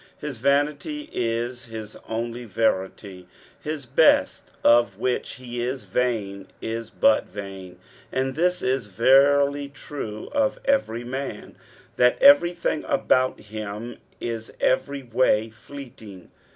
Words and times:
His 0.17 0.39
vanity 0.39 1.11
is 1.13 1.65
hia 1.65 1.85
only 2.09 2.47
▼crity: 2.47 3.27
his 3.59 3.85
best, 3.85 4.49
of 4.63 4.97
which 4.97 5.39
lie 5.39 5.45
is 5.61 5.83
vain, 5.83 6.47
is 6.59 6.89
but 6.89 7.31
vkIu; 7.31 7.75
and 8.11 8.33
this 8.33 8.63
is 8.63 8.87
verily 8.87 9.69
true 9.69 10.27
of 10.31 10.57
every 10.65 11.03
man, 11.03 11.55
that 11.97 12.19
everything 12.19 12.83
about 12.87 13.39
him 13.41 13.97
is 14.19 14.51
every 14.59 15.03
way 15.03 15.51
fleeting. 15.51 16.31